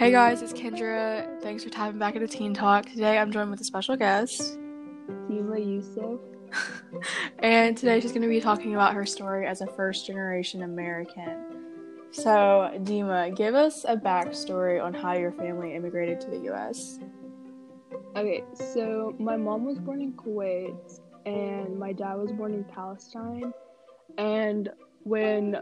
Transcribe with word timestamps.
Hey 0.00 0.12
guys, 0.12 0.40
it's 0.40 0.54
Kendra. 0.54 1.28
Thanks 1.42 1.62
for 1.62 1.68
tapping 1.68 1.98
back 1.98 2.14
into 2.14 2.26
Teen 2.26 2.54
Talk. 2.54 2.86
Today 2.86 3.18
I'm 3.18 3.30
joined 3.30 3.50
with 3.50 3.60
a 3.60 3.64
special 3.64 3.96
guest. 3.98 4.58
Demah 5.28 5.60
Yousef. 5.60 6.18
and 7.40 7.76
today 7.76 8.00
she's 8.00 8.10
going 8.10 8.22
to 8.22 8.28
be 8.28 8.40
talking 8.40 8.72
about 8.72 8.94
her 8.94 9.04
story 9.04 9.46
as 9.46 9.60
a 9.60 9.66
first 9.66 10.06
generation 10.06 10.62
American. 10.62 11.44
So, 12.12 12.70
Demah, 12.76 13.36
give 13.36 13.54
us 13.54 13.84
a 13.86 13.94
backstory 13.94 14.82
on 14.82 14.94
how 14.94 15.12
your 15.12 15.32
family 15.32 15.74
immigrated 15.74 16.18
to 16.22 16.30
the 16.30 16.50
US. 16.50 16.98
Okay, 18.16 18.42
so 18.72 19.14
my 19.18 19.36
mom 19.36 19.66
was 19.66 19.78
born 19.78 20.00
in 20.00 20.14
Kuwait 20.14 20.98
and 21.26 21.78
my 21.78 21.92
dad 21.92 22.14
was 22.14 22.32
born 22.32 22.54
in 22.54 22.64
Palestine. 22.64 23.52
And 24.16 24.70
when 25.04 25.52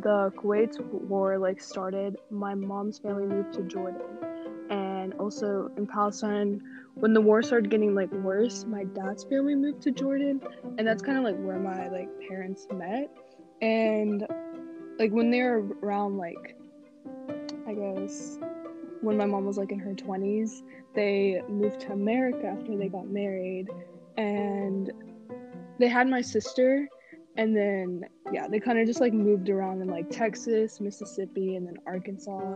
the 0.00 0.32
Kuwait 0.36 0.78
war 1.08 1.38
like 1.38 1.60
started, 1.60 2.16
my 2.30 2.54
mom's 2.54 2.98
family 2.98 3.26
moved 3.26 3.52
to 3.54 3.62
Jordan. 3.62 4.02
And 4.70 5.14
also 5.14 5.70
in 5.76 5.86
Palestine, 5.86 6.60
when 6.94 7.12
the 7.12 7.20
war 7.20 7.42
started 7.42 7.70
getting 7.70 7.94
like 7.94 8.10
worse, 8.12 8.64
my 8.64 8.84
dad's 8.84 9.24
family 9.24 9.54
moved 9.54 9.82
to 9.82 9.90
Jordan, 9.90 10.40
and 10.78 10.86
that's 10.86 11.02
kind 11.02 11.18
of 11.18 11.24
like 11.24 11.36
where 11.36 11.58
my 11.58 11.88
like 11.88 12.08
parents 12.28 12.66
met. 12.72 13.10
And 13.60 14.26
like 14.98 15.10
when 15.10 15.30
they 15.30 15.42
were 15.42 15.64
around 15.82 16.16
like 16.16 16.56
I 17.66 17.74
guess 17.74 18.38
when 19.00 19.16
my 19.16 19.26
mom 19.26 19.44
was 19.46 19.58
like 19.58 19.72
in 19.72 19.78
her 19.80 19.94
20s, 19.94 20.62
they 20.94 21.42
moved 21.48 21.80
to 21.80 21.92
America 21.92 22.46
after 22.46 22.76
they 22.76 22.88
got 22.88 23.08
married 23.08 23.68
and 24.16 24.92
they 25.78 25.88
had 25.88 26.08
my 26.08 26.20
sister 26.20 26.88
and 27.36 27.56
then 27.56 28.04
yeah 28.32 28.46
they 28.46 28.60
kind 28.60 28.78
of 28.78 28.86
just 28.86 29.00
like 29.00 29.12
moved 29.12 29.48
around 29.48 29.80
in 29.80 29.88
like 29.88 30.08
texas 30.10 30.80
mississippi 30.80 31.56
and 31.56 31.66
then 31.66 31.76
arkansas. 31.86 32.54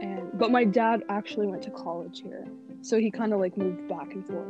And 0.00 0.30
but 0.38 0.50
my 0.50 0.64
dad 0.64 1.02
actually 1.08 1.46
went 1.46 1.62
to 1.64 1.70
college 1.70 2.20
here 2.22 2.46
so 2.82 2.98
he 2.98 3.10
kind 3.10 3.32
of 3.32 3.40
like 3.40 3.56
moved 3.56 3.88
back 3.88 4.12
and 4.12 4.26
forth 4.26 4.46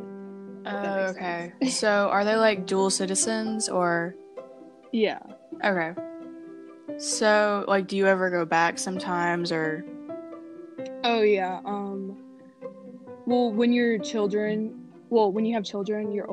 oh 0.66 1.06
okay. 1.08 1.52
so 1.68 2.08
are 2.10 2.24
they 2.24 2.36
like 2.36 2.66
dual 2.66 2.90
citizens 2.90 3.68
or? 3.68 4.14
Yeah. 4.92 5.20
Okay. 5.64 5.92
So 6.98 7.64
like 7.68 7.86
do 7.86 7.96
you 7.96 8.06
ever 8.06 8.30
go 8.30 8.44
back 8.44 8.78
sometimes 8.78 9.52
or? 9.52 9.84
Oh 11.04 11.22
yeah 11.22 11.60
um 11.64 12.16
well 13.26 13.52
when 13.52 13.72
you're 13.72 13.98
children 13.98 14.88
well 15.10 15.30
when 15.32 15.44
you 15.44 15.54
have 15.54 15.64
children 15.64 16.12
you're 16.12 16.30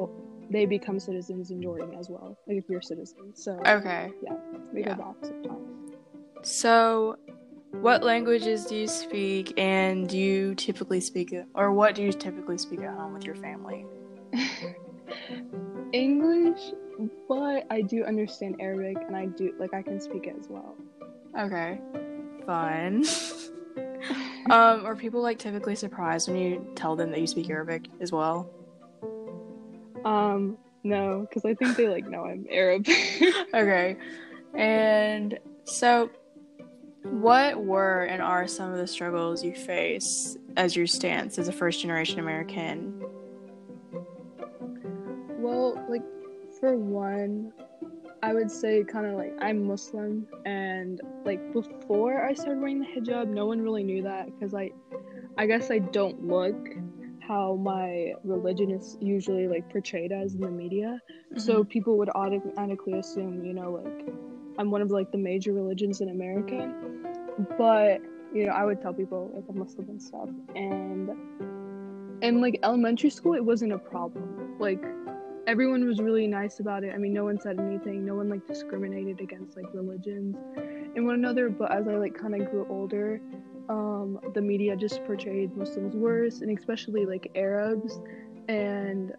they 0.50 0.66
become 0.66 1.00
citizens 1.00 1.52
in 1.52 1.62
Jordan 1.62 1.96
as 2.00 2.10
well, 2.10 2.38
like 2.48 2.58
if 2.58 2.66
you're 2.70 2.80
a 2.80 2.84
citizen. 2.84 3.34
So 3.36 3.60
okay, 3.66 4.12
yeah, 4.24 4.36
we 4.74 4.82
yeah. 4.82 4.96
go 4.96 5.04
back 5.04 5.16
sometimes. 5.24 5.96
So, 6.44 7.18
what 7.72 8.04
languages 8.04 8.66
do 8.66 8.76
you 8.76 8.88
speak, 8.88 9.54
and 9.58 10.08
do 10.08 10.18
you 10.18 10.56
typically 10.56 11.02
speak 11.02 11.34
or 11.56 11.72
what 11.72 11.96
do 11.96 12.04
you 12.04 12.12
typically 12.12 12.58
speak 12.58 12.82
at 12.82 12.94
home 12.94 13.14
with 13.14 13.26
your 13.26 13.36
family? 13.36 13.86
English, 15.94 16.60
but 17.28 17.66
I 17.70 17.82
do 17.82 18.04
understand 18.04 18.58
Arabic, 18.60 18.98
and 19.08 19.16
I 19.16 19.26
do 19.28 19.54
like 19.60 19.74
I 19.74 19.82
can 19.82 20.00
speak 20.00 20.28
it 20.28 20.36
as 20.40 20.48
well. 20.50 20.76
Okay, 21.38 21.80
fun. 22.46 23.06
um, 24.50 24.86
are 24.86 24.96
people 24.96 25.22
like 25.22 25.40
typically 25.40 25.76
surprised 25.76 26.28
when 26.28 26.38
you 26.38 26.68
tell 26.76 26.96
them 26.96 27.12
that 27.12 27.20
you 27.20 27.28
speak 27.28 27.50
Arabic 27.50 27.88
as 28.00 28.12
well? 28.12 28.50
Um, 30.06 30.58
no, 30.84 31.22
because 31.28 31.44
I 31.46 31.56
think 31.56 31.76
they 31.76 31.90
like 31.90 32.08
know 32.08 32.26
I'm 32.26 32.46
Arab. 32.50 32.88
okay. 33.54 33.98
And 34.54 35.40
so, 35.64 36.12
what 37.02 37.64
were 37.64 38.04
and 38.04 38.22
are 38.22 38.48
some 38.48 38.72
of 38.72 38.78
the 38.78 38.88
struggles 38.88 39.44
you 39.44 39.56
face 39.56 40.38
as 40.56 40.76
your 40.76 40.88
stance 40.88 41.38
as 41.40 41.48
a 41.48 41.52
first 41.52 41.82
generation 41.82 42.20
American? 42.20 43.04
Well, 45.40 45.84
like, 45.90 46.04
for 46.60 46.78
one, 46.78 47.52
I 48.24 48.34
would 48.34 48.50
say 48.50 48.84
kind 48.84 49.08
of 49.08 49.14
like 49.14 49.34
I'm 49.42 49.68
Muslim, 49.68 50.28
and 50.46 51.02
like 51.26 51.52
before 51.52 52.24
I 52.24 52.34
started 52.34 52.60
wearing 52.60 52.80
the 52.80 52.86
hijab, 52.86 53.28
no 53.28 53.48
one 53.48 53.62
really 53.62 53.84
knew 53.84 54.04
that 54.04 54.28
because 54.28 54.54
I, 54.54 54.72
I 55.38 55.48
guess 55.48 55.72
I 55.72 55.80
don't 55.80 56.28
look 56.28 56.56
how 57.28 57.56
my 57.56 58.14
religion 58.24 58.72
is 58.72 58.98
usually 59.02 59.48
like 59.48 59.70
portrayed 59.72 60.12
as 60.12 60.36
in 60.36 60.42
the 60.42 60.50
media. 60.50 61.00
Mm-hmm. 61.10 61.40
So 61.40 61.64
people 61.64 61.98
would 61.98 62.10
automatically 62.16 62.94
assume, 62.94 63.44
you 63.44 63.54
know, 63.54 63.82
like 63.84 64.10
I'm 64.58 64.72
one 64.72 64.82
of 64.82 64.92
like 64.92 65.12
the 65.12 65.18
major 65.18 65.54
religions 65.54 66.02
in 66.02 66.10
America. 66.10 66.74
But, 67.58 68.02
you 68.34 68.46
know, 68.46 68.54
I 68.54 68.66
would 68.66 68.82
tell 68.82 68.94
people 68.94 69.32
like 69.34 69.44
I'm 69.50 69.60
Muslim 69.60 69.90
and 69.90 70.02
stuff. 70.02 70.30
And 70.56 71.10
in 72.22 72.42
like 72.42 72.60
elementary 72.64 73.10
school 73.10 73.34
it 73.34 73.44
wasn't 73.44 73.74
a 73.74 73.78
problem. 73.78 74.56
Like 74.60 74.84
everyone 75.48 75.86
was 75.86 76.00
really 76.00 76.28
nice 76.28 76.60
about 76.60 76.84
it. 76.84 76.94
I 76.94 76.98
mean, 76.98 77.14
no 77.14 77.24
one 77.24 77.40
said 77.40 77.60
anything. 77.60 78.06
No 78.06 78.16
one 78.16 78.30
like 78.30 78.48
discriminated 78.48 79.20
against 79.20 79.58
like 79.58 79.68
religions 79.74 80.36
and 80.96 81.06
one 81.06 81.16
another. 81.16 81.50
But 81.50 81.72
as 81.72 81.88
I 81.88 81.96
like 81.96 82.18
kind 82.18 82.40
of 82.40 82.50
grew 82.50 82.66
older, 82.70 83.22
um, 83.70 84.20
the 84.34 84.42
media 84.42 84.76
just 84.76 85.04
portrayed 85.06 85.56
Muslims 85.56 85.96
worse, 85.96 86.42
and 86.42 86.58
especially 86.58 87.06
like 87.06 87.32
Arabs. 87.36 88.00
And 88.48 89.14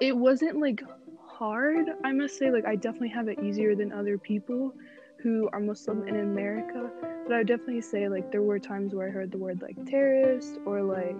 it 0.00 0.16
wasn't 0.16 0.60
like 0.60 0.82
hard, 1.26 1.88
I 2.04 2.12
must 2.12 2.38
say. 2.38 2.50
Like, 2.50 2.66
I 2.66 2.76
definitely 2.76 3.10
have 3.10 3.28
it 3.28 3.38
easier 3.42 3.74
than 3.74 3.92
other 3.92 4.18
people 4.18 4.74
who 5.22 5.48
are 5.52 5.60
Muslim 5.60 6.06
in 6.06 6.16
America. 6.20 6.90
But 7.24 7.32
I 7.32 7.38
would 7.38 7.46
definitely 7.46 7.80
say, 7.80 8.08
like, 8.08 8.30
there 8.30 8.42
were 8.42 8.58
times 8.58 8.94
where 8.94 9.08
I 9.08 9.10
heard 9.10 9.30
the 9.30 9.38
word 9.38 9.62
like 9.62 9.76
terrorist 9.86 10.58
or 10.64 10.82
like 10.82 11.16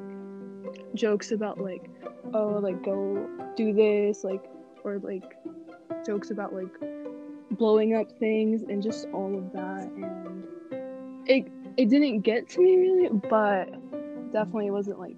jokes 0.94 1.32
about 1.32 1.60
like, 1.60 1.90
oh, 2.34 2.58
like 2.62 2.82
go 2.84 3.28
do 3.56 3.72
this, 3.72 4.24
like, 4.24 4.44
or 4.84 4.98
like 4.98 5.36
jokes 6.04 6.30
about 6.30 6.54
like 6.54 6.74
blowing 7.52 7.94
up 7.94 8.10
things 8.18 8.62
and 8.62 8.82
just 8.82 9.06
all 9.12 9.36
of 9.36 9.52
that. 9.52 9.90
And 9.96 10.44
it 11.26 11.48
it 11.76 11.88
didn't 11.88 12.20
get 12.20 12.48
to 12.50 12.60
me 12.60 12.76
really, 12.76 13.08
but 13.28 13.70
definitely 14.32 14.70
wasn't 14.70 14.98
like 14.98 15.16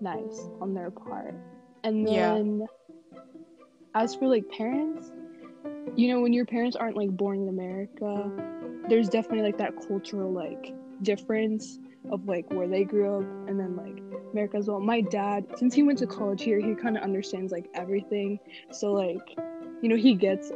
nice 0.00 0.48
on 0.60 0.74
their 0.74 0.90
part. 0.90 1.34
And 1.84 2.06
then 2.06 2.60
yeah. 2.60 3.18
as 3.94 4.14
for 4.14 4.26
like 4.26 4.48
parents, 4.50 5.12
you 5.96 6.08
know, 6.08 6.20
when 6.20 6.32
your 6.32 6.46
parents 6.46 6.76
aren't 6.76 6.96
like 6.96 7.10
born 7.16 7.42
in 7.42 7.48
America, 7.48 8.30
there's 8.88 9.08
definitely 9.08 9.42
like 9.42 9.58
that 9.58 9.74
cultural 9.86 10.32
like 10.32 10.74
difference 11.02 11.78
of 12.10 12.26
like 12.26 12.50
where 12.52 12.68
they 12.68 12.84
grew 12.84 13.18
up 13.18 13.48
and 13.48 13.58
then 13.58 13.76
like 13.76 14.02
America 14.32 14.56
as 14.56 14.68
well. 14.68 14.80
My 14.80 15.00
dad, 15.00 15.46
since 15.56 15.74
he 15.74 15.82
went 15.82 15.98
to 15.98 16.06
college 16.06 16.42
here, 16.42 16.58
he 16.58 16.74
kind 16.74 16.96
of 16.96 17.02
understands 17.02 17.52
like 17.52 17.68
everything. 17.74 18.38
So 18.70 18.92
like, 18.92 19.36
you 19.82 19.88
know, 19.88 19.96
he 19.96 20.14
gets 20.14 20.50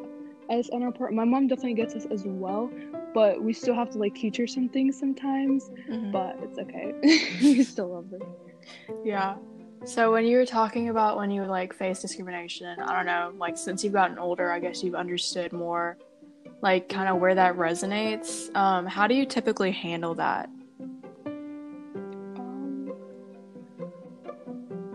us 0.49 0.69
on 0.71 0.83
our 0.83 0.93
part. 0.93 1.13
My 1.13 1.25
mom 1.25 1.47
definitely 1.47 1.75
gets 1.75 1.95
us 1.95 2.07
as 2.11 2.25
well, 2.25 2.71
but 3.16 3.43
we 3.43 3.54
still 3.54 3.75
have 3.75 3.88
to 3.88 3.97
like 3.97 4.15
teach 4.15 4.37
her 4.37 4.47
some 4.47 4.69
things 4.69 4.99
sometimes. 4.99 5.71
Mm-hmm. 5.88 6.10
But 6.10 6.38
it's 6.43 6.59
okay. 6.59 6.93
we 7.43 7.62
still 7.65 7.94
love 7.94 8.10
her. 8.10 8.19
Yeah. 9.06 9.37
So 9.87 10.12
when 10.12 10.27
you 10.27 10.37
were 10.37 10.44
talking 10.44 10.91
about 10.91 11.16
when 11.16 11.31
you 11.31 11.43
like 11.47 11.72
face 11.72 12.03
discrimination, 12.03 12.78
I 12.78 12.94
don't 12.94 13.06
know, 13.06 13.32
like 13.38 13.56
since 13.56 13.82
you've 13.82 13.94
gotten 13.94 14.19
older, 14.19 14.53
I 14.53 14.59
guess 14.59 14.84
you've 14.84 14.94
understood 14.94 15.54
more 15.54 15.97
like 16.60 16.91
kind 16.91 17.09
of 17.09 17.16
where 17.16 17.34
that 17.34 17.56
resonates. 17.56 18.54
Um, 18.54 18.84
how 18.84 19.06
do 19.06 19.15
you 19.15 19.25
typically 19.25 19.72
handle 19.72 20.15
that? 20.16 20.50
Um, 22.37 22.93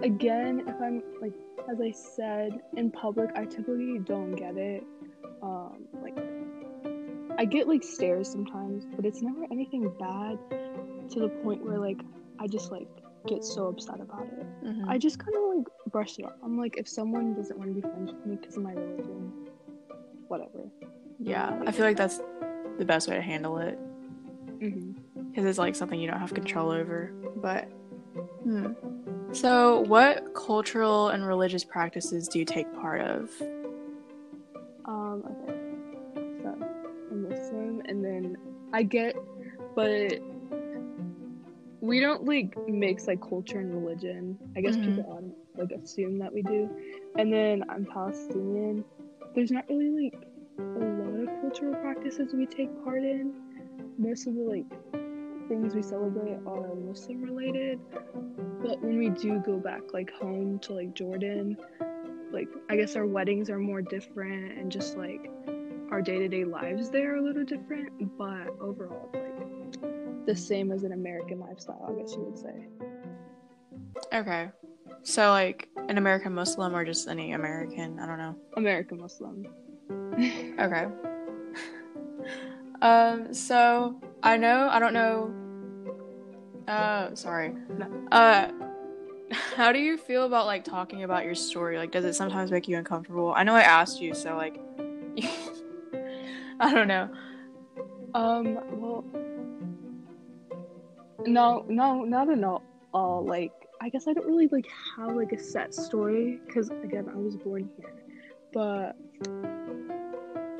again, 0.04 0.64
if 0.68 0.80
I'm 0.80 1.02
like 1.20 1.34
as 1.72 1.82
I 1.82 1.90
said 1.90 2.62
in 2.78 2.92
public, 2.92 3.32
I 3.36 3.46
typically 3.46 3.98
don't 3.98 4.36
get 4.36 4.58
it. 4.58 4.84
Um, 5.42 5.88
like 6.04 6.16
I 7.42 7.46
get 7.46 7.68
like 7.68 7.82
stares 7.82 8.30
sometimes, 8.30 8.86
but 8.96 9.04
it's 9.04 9.24
never 9.24 9.46
anything 9.52 9.92
bad 10.00 10.38
to 11.10 11.20
the 11.22 11.30
point 11.44 11.66
where 11.66 11.80
like 11.80 12.00
I 12.38 12.46
just 12.46 12.72
like 12.72 12.88
get 13.28 13.44
so 13.44 13.66
upset 13.66 14.00
about 14.00 14.28
it. 14.28 14.46
Mm-hmm. 14.64 14.88
I 14.88 15.00
just 15.00 15.18
kind 15.18 15.36
of 15.36 15.58
like 15.58 15.92
brush 15.92 16.20
it 16.20 16.26
off. 16.26 16.34
I'm 16.44 16.60
like, 16.60 16.78
if 16.78 16.88
someone 16.88 17.34
doesn't 17.34 17.58
want 17.58 17.72
to 17.72 17.74
be 17.74 17.82
friends 17.82 18.12
with 18.12 18.24
me 18.28 18.36
because 18.36 18.58
of 18.58 18.62
my 18.62 18.74
religion, 18.74 19.34
whatever. 20.28 20.70
Yeah, 21.18 21.50
like, 21.50 21.70
I 21.70 21.72
feel 21.72 21.86
like 21.88 21.98
that's 21.98 22.22
the 22.78 22.86
best 22.86 23.10
way 23.10 23.16
to 23.16 23.24
handle 23.24 23.58
it. 23.58 23.80
Because 24.60 24.72
mm-hmm. 24.72 25.48
it's 25.48 25.58
like 25.58 25.76
something 25.76 26.00
you 26.00 26.12
don't 26.12 26.20
have 26.20 26.36
control 26.36 26.70
over. 26.70 27.12
But, 27.38 27.64
hmm. 28.44 28.74
So, 29.32 29.80
what 29.80 30.36
cultural 30.36 31.10
and 31.10 31.26
religious 31.26 31.64
practices 31.64 32.28
do 32.28 32.38
you 32.38 32.46
take 32.46 32.72
part 32.76 33.02
of? 33.02 33.32
Um, 34.86 35.24
okay 35.26 35.61
and 37.12 38.04
then 38.04 38.38
I 38.74 38.84
get, 38.84 39.16
but 39.76 40.20
we 41.82 42.00
don't 42.00 42.26
like 42.26 42.56
mix 42.68 43.08
like 43.08 43.22
culture 43.22 43.60
and 43.60 43.74
religion. 43.74 44.38
I 44.56 44.62
guess 44.62 44.76
mm-hmm. 44.76 44.98
people 44.98 45.36
like 45.58 45.72
assume 45.72 46.18
that 46.20 46.34
we 46.34 46.42
do. 46.42 46.70
And 47.18 47.34
then 47.34 47.64
I'm 47.70 47.86
Palestinian. 47.86 48.86
There's 49.36 49.52
not 49.52 49.66
really 49.70 50.12
like 50.12 50.22
a 50.60 50.80
lot 50.80 51.24
of 51.24 51.42
cultural 51.42 51.76
practices 51.76 52.34
we 52.34 52.46
take 52.46 52.70
part 52.84 53.04
in. 53.04 53.34
Most 53.98 54.28
of 54.28 54.36
the 54.36 54.42
like 54.42 54.66
things 55.50 55.76
we 55.76 55.82
celebrate 55.82 56.40
are 56.46 56.76
Muslim 56.76 57.24
related. 57.24 57.80
But 58.62 58.82
when 58.82 58.98
we 58.98 59.10
do 59.10 59.40
go 59.40 59.58
back 59.58 59.82
like 59.92 60.12
home 60.12 60.60
to 60.60 60.74
like 60.74 60.94
Jordan, 60.94 61.58
like 62.32 62.48
I 62.70 62.76
guess 62.78 62.96
our 62.96 63.06
weddings 63.06 63.50
are 63.50 63.60
more 63.60 63.82
different 63.82 64.58
and 64.58 64.72
just 64.72 64.98
like 64.98 65.30
our 65.92 66.02
day-to-day 66.02 66.46
lives 66.46 66.90
there 66.90 67.14
are 67.14 67.18
a 67.18 67.22
little 67.22 67.44
different, 67.44 67.90
but 68.18 68.48
overall 68.62 69.10
like 69.14 70.26
the 70.26 70.36
same 70.36 70.72
as 70.72 70.84
an 70.84 70.94
American 70.94 71.40
lifestyle, 71.40 71.86
I 71.90 72.02
guess 72.02 72.14
you 72.14 72.22
would 72.22 72.38
say. 72.38 72.68
Okay. 74.14 74.50
So 75.04 75.32
like 75.32 75.68
an 75.90 75.98
American 75.98 76.34
Muslim 76.34 76.76
or 76.76 76.86
just 76.86 77.08
any 77.08 77.34
American, 77.34 78.00
I 78.00 78.08
don't 78.08 78.18
know. 78.18 78.36
American 78.56 79.00
Muslim. 79.00 79.46
okay. 80.60 80.88
um 82.82 83.34
so 83.34 84.00
I 84.24 84.38
know 84.38 84.70
I 84.72 84.80
don't 84.80 84.94
know 84.94 85.34
uh 86.68 87.14
sorry. 87.16 87.54
Uh 88.12 88.50
how 89.56 89.72
do 89.72 89.80
you 89.80 89.98
feel 89.98 90.26
about 90.26 90.46
like 90.46 90.64
talking 90.64 91.04
about 91.04 91.26
your 91.26 91.36
story? 91.36 91.78
Like 91.78 91.92
does 91.92 92.06
it 92.06 92.14
sometimes 92.14 92.52
make 92.52 92.68
you 92.68 92.78
uncomfortable? 92.78 93.34
I 93.36 93.44
know 93.44 93.56
I 93.56 93.62
asked 93.62 94.02
you, 94.02 94.14
so 94.14 94.36
like 94.36 94.60
I 96.64 96.74
don't 96.76 96.88
know. 96.88 97.10
Um 98.14 98.60
well 98.80 99.04
no 101.26 101.66
no 101.68 102.04
not 102.04 102.30
at 102.30 102.44
all 102.94 103.26
like 103.26 103.52
I 103.82 103.90
guess 103.90 104.08
I 104.08 104.14
don't 104.14 104.28
really 104.28 104.48
like 104.48 104.68
have 104.96 105.16
like 105.16 105.32
a 105.32 105.40
set 105.40 105.74
story 105.74 106.40
because 106.46 106.70
again 106.70 107.10
I 107.12 107.18
was 107.18 107.36
born 107.36 107.68
here, 107.78 107.96
but 108.54 108.96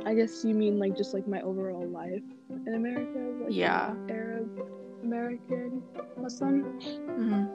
I 0.08 0.16
guess 0.16 0.44
you 0.44 0.56
mean 0.56 0.80
like 0.80 0.98
just 0.98 1.14
like 1.14 1.28
my 1.28 1.42
overall 1.42 1.88
life 1.88 2.24
in 2.50 2.74
America, 2.74 3.44
like 3.44 3.54
yeah, 3.54 3.94
Arab 4.10 4.66
American 5.04 5.84
Muslim. 6.18 6.80
Mm-hmm. 6.82 7.46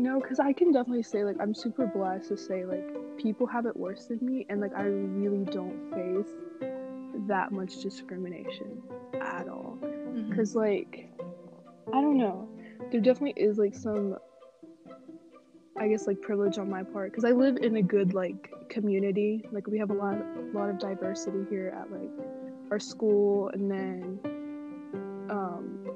No, 0.00 0.20
because 0.20 0.38
I 0.38 0.52
can 0.52 0.70
definitely 0.70 1.02
say 1.02 1.24
like 1.24 1.36
I'm 1.40 1.52
super 1.52 1.86
blessed 1.86 2.28
to 2.28 2.36
say 2.36 2.64
like 2.64 2.86
people 3.16 3.48
have 3.48 3.66
it 3.66 3.76
worse 3.76 4.06
than 4.06 4.18
me, 4.22 4.46
and 4.48 4.60
like 4.60 4.72
I 4.76 4.84
really 4.84 5.44
don't 5.46 5.90
face 5.92 6.32
that 7.26 7.52
much 7.52 7.80
discrimination 7.80 8.82
at 9.20 9.48
all. 9.48 9.78
Because 10.28 10.54
mm-hmm. 10.54 10.58
like 10.58 11.10
I 11.88 12.00
don't 12.00 12.18
know, 12.18 12.48
there 12.90 13.00
definitely 13.00 13.42
is 13.42 13.58
like 13.58 13.74
some 13.74 14.16
I 15.78 15.86
guess 15.88 16.06
like 16.06 16.20
privilege 16.20 16.58
on 16.58 16.68
my 16.68 16.82
part 16.82 17.12
because 17.12 17.24
I 17.24 17.30
live 17.30 17.58
in 17.58 17.76
a 17.76 17.82
good 17.82 18.14
like 18.14 18.52
community. 18.68 19.44
Like 19.52 19.66
we 19.66 19.78
have 19.78 19.90
a 19.90 19.94
lot 19.94 20.16
lot 20.52 20.70
of 20.70 20.78
diversity 20.78 21.44
here 21.48 21.74
at 21.76 21.90
like 21.90 22.10
our 22.70 22.80
school 22.80 23.48
and 23.50 23.70
then 23.70 24.18
um 25.30 25.86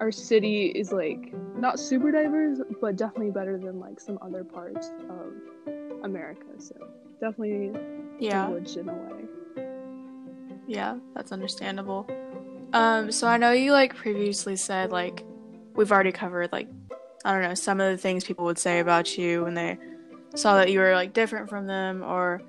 our 0.00 0.10
city 0.10 0.66
is 0.66 0.92
like 0.92 1.32
not 1.56 1.78
super 1.78 2.10
diverse 2.10 2.60
but 2.80 2.96
definitely 2.96 3.30
better 3.30 3.58
than 3.58 3.78
like 3.78 4.00
some 4.00 4.18
other 4.22 4.44
parts 4.44 4.90
of 5.08 6.04
America. 6.04 6.46
So 6.58 6.74
definitely 7.20 7.72
yeah. 8.20 8.44
privileged 8.44 8.76
in 8.76 8.88
a 8.88 8.92
way. 8.92 9.24
Yeah, 10.72 10.96
that's 11.14 11.32
understandable. 11.32 12.08
Um 12.72 13.12
so 13.12 13.26
I 13.26 13.36
know 13.36 13.52
you 13.52 13.72
like 13.72 13.94
previously 13.94 14.56
said 14.56 14.90
like 14.90 15.22
we've 15.74 15.92
already 15.92 16.12
covered 16.12 16.50
like 16.50 16.68
I 17.26 17.32
don't 17.32 17.42
know, 17.42 17.54
some 17.54 17.78
of 17.78 17.90
the 17.92 17.98
things 17.98 18.24
people 18.24 18.46
would 18.46 18.58
say 18.58 18.80
about 18.80 19.18
you 19.18 19.44
when 19.44 19.52
they 19.52 19.76
saw 20.34 20.56
that 20.56 20.70
you 20.70 20.78
were 20.80 20.94
like 20.94 21.12
different 21.12 21.50
from 21.50 21.66
them 21.66 22.02
or 22.02 22.40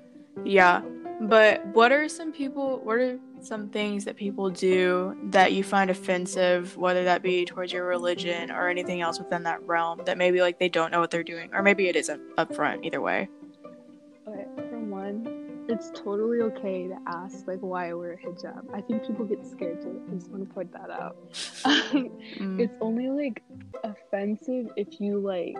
yeah. 0.42 0.80
But 1.20 1.64
what 1.66 1.92
are 1.92 2.08
some 2.08 2.32
people 2.32 2.78
what 2.82 2.96
are 2.96 3.18
some 3.42 3.68
things 3.68 4.06
that 4.06 4.16
people 4.16 4.48
do 4.48 5.14
that 5.24 5.52
you 5.52 5.62
find 5.62 5.90
offensive, 5.90 6.78
whether 6.78 7.04
that 7.04 7.22
be 7.22 7.44
towards 7.44 7.74
your 7.74 7.84
religion 7.84 8.50
or 8.50 8.70
anything 8.70 9.02
else 9.02 9.18
within 9.18 9.42
that 9.42 9.62
realm 9.66 10.00
that 10.06 10.16
maybe 10.16 10.40
like 10.40 10.58
they 10.58 10.70
don't 10.70 10.90
know 10.90 11.00
what 11.00 11.10
they're 11.10 11.22
doing 11.22 11.50
or 11.52 11.62
maybe 11.62 11.88
it 11.88 11.94
isn't 11.94 12.22
upfront 12.36 12.86
either 12.86 13.02
way. 13.02 13.28
Okay, 14.26 14.46
for 14.70 14.78
one, 14.78 15.43
it's 15.68 15.90
totally 15.90 16.40
okay 16.40 16.88
to 16.88 16.96
ask 17.06 17.46
like 17.46 17.60
why 17.60 17.90
I 17.90 17.94
wear 17.94 18.12
a 18.12 18.16
hijab. 18.18 18.64
I 18.72 18.80
think 18.80 19.06
people 19.06 19.24
get 19.24 19.44
scared 19.46 19.80
to. 19.82 20.02
I 20.10 20.14
just 20.14 20.30
want 20.30 20.46
to 20.46 20.54
point 20.54 20.72
that 20.72 20.90
out. 20.90 21.16
mm. 21.32 22.60
It's 22.60 22.76
only 22.80 23.08
like 23.08 23.42
offensive 23.82 24.70
if 24.76 25.00
you 25.00 25.18
like 25.18 25.56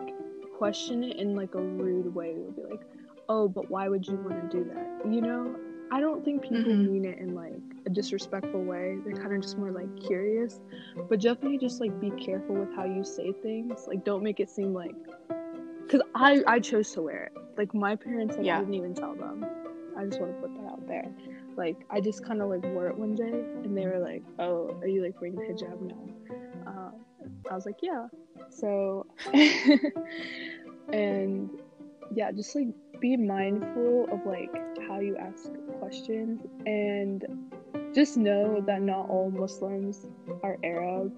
question 0.57 1.05
it 1.05 1.17
in 1.17 1.35
like 1.35 1.55
a 1.55 1.61
rude 1.61 2.15
way. 2.15 2.35
You'll 2.37 2.53
be 2.53 2.63
like, 2.71 2.83
"Oh, 3.29 3.49
but 3.49 3.71
why 3.71 3.89
would 3.89 4.07
you 4.07 4.17
want 4.17 4.51
to 4.51 4.57
do 4.57 4.65
that?" 4.73 5.13
You 5.13 5.21
know. 5.21 5.57
I 5.93 6.01
don't 6.01 6.25
think 6.25 6.43
people 6.43 6.57
mm-hmm. 6.59 6.93
mean 6.93 7.05
it 7.05 7.19
in 7.19 7.35
like 7.35 7.61
a 7.87 7.91
disrespectful 7.91 8.65
way. 8.65 8.97
They're 9.05 9.15
kind 9.15 9.33
of 9.33 9.43
just 9.43 9.59
more 9.59 9.71
like 9.71 9.95
curious, 10.03 10.61
but 11.09 11.21
definitely 11.21 11.59
just 11.59 11.81
like 11.81 12.01
be 12.01 12.11
careful 12.11 12.57
with 12.57 12.75
how 12.75 12.85
you 12.85 13.05
say 13.05 13.33
things. 13.33 13.85
Like, 13.87 14.05
don't 14.05 14.23
make 14.23 14.41
it 14.41 14.51
seem 14.51 14.73
like 14.73 14.95
because 15.83 16.01
I 16.15 16.43
I 16.47 16.59
chose 16.59 16.91
to 16.93 17.03
wear 17.03 17.25
it. 17.25 17.33
Like 17.57 17.75
my 17.75 17.95
parents, 17.95 18.37
like, 18.37 18.47
yeah. 18.47 18.57
I 18.57 18.61
didn't 18.61 18.75
even 18.75 18.95
tell 18.95 19.15
them. 19.15 19.45
I 19.97 20.05
just 20.05 20.21
want 20.21 20.35
to 20.35 20.41
put 20.41 20.55
that 20.57 20.71
out 20.71 20.87
there. 20.87 21.11
Like, 21.57 21.77
I 21.91 22.01
just 22.01 22.25
kind 22.25 22.43
of 22.43 22.49
like 22.49 22.65
wore 22.65 22.89
it 22.89 22.99
one 22.99 23.15
day, 23.15 23.31
and 23.31 23.77
they 23.77 23.87
were 23.87 23.99
like, 23.99 24.23
"Oh, 24.39 24.77
are 24.81 24.89
you 24.89 25.03
like 25.03 25.21
wearing 25.21 25.37
the 25.37 25.43
hijab 25.43 25.81
now?" 25.81 26.71
Uh, 26.71 26.91
I 27.51 27.55
was 27.55 27.67
like, 27.67 27.79
"Yeah." 27.83 28.07
So, 28.51 29.07
and 30.93 31.51
yeah, 32.15 32.33
just 32.33 32.55
like 32.55 32.69
be 33.01 33.17
mindful 33.17 34.09
of 34.13 34.27
like 34.27 34.53
how 34.89 35.01
you 35.01 35.17
ask 35.17 35.51
questions, 35.79 36.41
and 36.67 37.25
just 37.95 38.17
know 38.17 38.61
that 38.67 38.83
not 38.83 39.09
all 39.09 39.31
Muslims 39.31 40.07
are 40.43 40.59
Arab, 40.65 41.13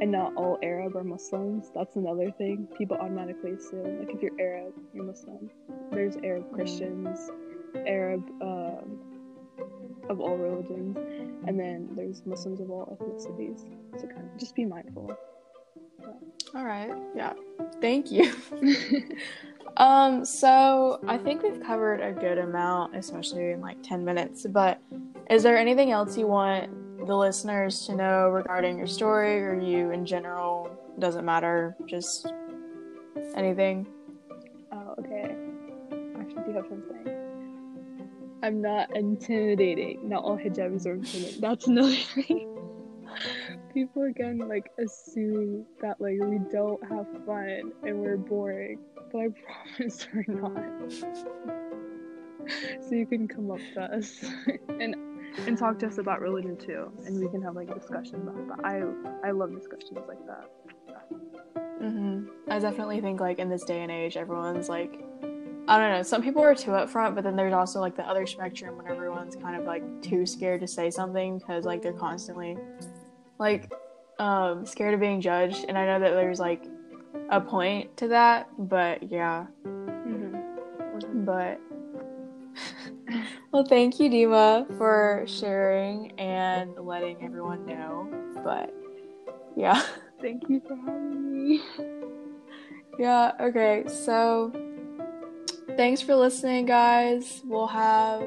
and 0.00 0.10
not 0.10 0.34
all 0.36 0.58
Arab 0.62 0.96
are 0.96 1.04
Muslims. 1.04 1.70
That's 1.74 1.96
another 1.96 2.30
thing 2.32 2.66
people 2.76 2.96
automatically 2.96 3.52
assume. 3.52 4.00
Like, 4.00 4.14
if 4.14 4.22
you're 4.22 4.40
Arab, 4.40 4.74
you're 4.92 5.04
Muslim. 5.04 5.50
There's 5.92 6.16
Arab 6.24 6.52
Christians. 6.52 7.30
Arab 7.86 8.24
um, 8.40 8.98
of 10.08 10.20
all 10.20 10.36
religions, 10.36 10.96
and 11.46 11.58
then 11.58 11.88
there's 11.92 12.24
Muslims 12.26 12.60
of 12.60 12.70
all 12.70 12.96
ethnicities. 13.00 13.60
So 14.00 14.06
kind 14.06 14.28
of 14.32 14.38
just 14.38 14.54
be 14.54 14.64
mindful. 14.64 15.16
All 16.54 16.64
right. 16.64 16.92
Yeah. 17.14 17.32
Thank 17.80 18.10
you. 18.10 18.32
um. 19.76 20.24
So 20.24 21.00
I 21.06 21.18
think 21.18 21.42
we've 21.42 21.60
covered 21.60 22.00
a 22.00 22.12
good 22.12 22.38
amount, 22.38 22.96
especially 22.96 23.50
in 23.50 23.60
like 23.60 23.82
ten 23.82 24.04
minutes. 24.04 24.46
But 24.48 24.80
is 25.30 25.42
there 25.42 25.56
anything 25.56 25.90
else 25.90 26.16
you 26.16 26.26
want 26.26 27.06
the 27.06 27.16
listeners 27.16 27.86
to 27.86 27.94
know 27.94 28.28
regarding 28.28 28.78
your 28.78 28.86
story 28.86 29.42
or 29.42 29.58
you 29.58 29.90
in 29.90 30.06
general? 30.06 30.70
Doesn't 30.98 31.24
matter. 31.24 31.76
Just 31.86 32.32
anything. 33.34 33.86
Oh, 34.72 34.94
okay. 34.98 35.34
Actually, 36.18 36.44
do 36.44 36.52
have 36.54 36.66
something? 36.68 37.15
I'm 38.42 38.60
not 38.60 38.94
intimidating. 38.94 40.08
Not 40.08 40.22
all 40.24 40.36
hijabis 40.36 40.86
are 40.86 40.94
intimidating. 40.94 41.40
That's 41.40 41.66
another 41.66 41.94
thing. 42.14 42.52
People 43.72 44.02
again 44.04 44.38
like 44.38 44.70
assume 44.78 45.64
that 45.80 46.00
like 46.00 46.18
we 46.22 46.38
don't 46.52 46.82
have 46.88 47.06
fun 47.24 47.72
and 47.82 47.98
we're 48.00 48.16
boring, 48.16 48.78
but 49.12 49.18
I 49.18 49.28
promise 49.76 50.08
we're 50.14 50.24
not. 50.28 50.92
so 52.82 52.94
you 52.94 53.06
can 53.06 53.26
come 53.26 53.50
up 53.50 53.58
to 53.74 53.82
us 53.82 54.24
and 54.68 54.94
and 55.46 55.58
talk 55.58 55.78
to 55.80 55.86
us 55.86 55.98
about 55.98 56.20
religion 56.20 56.56
too, 56.56 56.90
and 57.04 57.18
we 57.20 57.28
can 57.28 57.42
have 57.42 57.54
like 57.56 57.70
a 57.70 57.74
discussion 57.74 58.16
about 58.16 58.48
that. 58.48 58.64
I 58.64 59.28
I 59.28 59.30
love 59.32 59.54
discussions 59.54 59.98
like 60.08 60.24
that. 60.26 60.48
Mhm. 61.82 62.28
I 62.48 62.58
definitely 62.58 63.00
think 63.00 63.20
like 63.20 63.38
in 63.38 63.48
this 63.48 63.64
day 63.64 63.82
and 63.82 63.90
age, 63.90 64.16
everyone's 64.16 64.68
like 64.68 64.98
I 65.68 65.78
don't 65.78 65.90
know. 65.90 66.02
Some 66.02 66.22
people 66.22 66.42
are 66.42 66.54
too 66.54 66.70
upfront, 66.72 67.14
but 67.14 67.24
then 67.24 67.34
there's 67.34 67.52
also 67.52 67.80
like 67.80 67.96
the 67.96 68.04
other 68.04 68.26
spectrum 68.26 68.76
when 68.76 68.86
everyone's 68.86 69.34
kind 69.34 69.60
of 69.60 69.66
like 69.66 69.82
too 70.00 70.24
scared 70.24 70.60
to 70.60 70.68
say 70.68 70.90
something 70.90 71.38
because 71.38 71.64
like 71.64 71.82
they're 71.82 71.92
constantly 71.92 72.56
like 73.38 73.72
um 74.18 74.64
scared 74.64 74.94
of 74.94 75.00
being 75.00 75.20
judged. 75.20 75.64
And 75.68 75.76
I 75.76 75.86
know 75.86 75.98
that 76.00 76.14
there's 76.14 76.38
like 76.38 76.64
a 77.30 77.40
point 77.40 77.96
to 77.96 78.08
that, 78.08 78.48
but 78.58 79.10
yeah. 79.10 79.46
Mm-hmm. 79.64 81.24
But 81.24 81.60
well, 83.52 83.64
thank 83.64 83.98
you, 83.98 84.08
Demah, 84.08 84.76
for 84.78 85.24
sharing 85.26 86.12
and 86.12 86.74
letting 86.78 87.24
everyone 87.24 87.66
know. 87.66 88.08
But 88.44 88.72
yeah. 89.56 89.82
Thank 90.20 90.48
you 90.48 90.60
for 90.66 90.76
having 90.76 91.32
me. 91.32 91.60
Yeah, 92.98 93.32
okay. 93.40 93.84
So 93.86 94.50
thanks 95.76 96.02
for 96.02 96.14
listening, 96.14 96.66
guys. 96.66 97.42
We'll 97.44 97.66
have. 97.66 98.22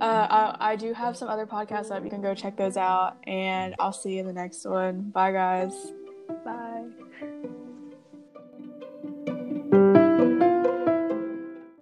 Uh, 0.00 0.54
I, 0.60 0.72
I 0.72 0.76
do 0.76 0.92
have 0.92 1.16
some 1.16 1.28
other 1.28 1.46
podcasts 1.46 1.90
up. 1.90 2.04
You 2.04 2.10
can 2.10 2.22
go 2.22 2.34
check 2.34 2.56
those 2.56 2.76
out, 2.76 3.16
and 3.24 3.74
I'll 3.78 3.92
see 3.92 4.14
you 4.14 4.20
in 4.20 4.26
the 4.26 4.32
next 4.32 4.64
one. 4.64 5.10
Bye, 5.10 5.32
guys. 5.32 5.72